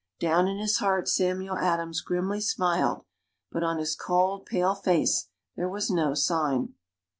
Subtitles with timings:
[0.19, 3.05] Down in his heart Samuel Adams grimly smiled,
[3.51, 6.73] but on his cold, pale face there was no sign.